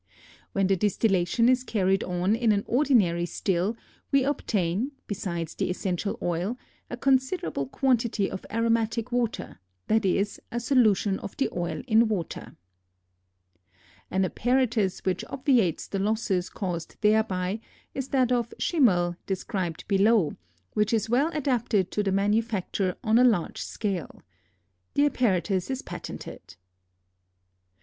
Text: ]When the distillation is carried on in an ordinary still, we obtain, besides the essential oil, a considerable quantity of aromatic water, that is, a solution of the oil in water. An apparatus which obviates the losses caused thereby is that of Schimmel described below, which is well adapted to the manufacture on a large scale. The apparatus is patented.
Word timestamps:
]When 0.53 0.65
the 0.65 0.75
distillation 0.75 1.47
is 1.47 1.63
carried 1.63 2.03
on 2.03 2.35
in 2.35 2.51
an 2.51 2.63
ordinary 2.65 3.27
still, 3.27 3.77
we 4.11 4.23
obtain, 4.23 4.93
besides 5.05 5.53
the 5.53 5.69
essential 5.69 6.17
oil, 6.23 6.57
a 6.89 6.97
considerable 6.97 7.67
quantity 7.67 8.27
of 8.27 8.43
aromatic 8.51 9.11
water, 9.11 9.59
that 9.89 10.03
is, 10.03 10.41
a 10.51 10.59
solution 10.59 11.19
of 11.19 11.37
the 11.37 11.49
oil 11.55 11.83
in 11.87 12.07
water. 12.07 12.55
An 14.09 14.25
apparatus 14.25 15.05
which 15.05 15.23
obviates 15.25 15.85
the 15.87 15.99
losses 15.99 16.49
caused 16.49 16.97
thereby 17.01 17.59
is 17.93 18.07
that 18.07 18.31
of 18.31 18.55
Schimmel 18.57 19.17
described 19.27 19.87
below, 19.87 20.35
which 20.73 20.93
is 20.93 21.11
well 21.11 21.29
adapted 21.31 21.91
to 21.91 22.01
the 22.01 22.11
manufacture 22.11 22.97
on 23.03 23.19
a 23.19 23.23
large 23.23 23.61
scale. 23.61 24.23
The 24.95 25.05
apparatus 25.05 25.69
is 25.69 25.83
patented. 25.83 26.55